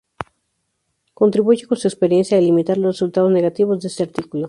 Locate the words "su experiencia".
1.77-2.35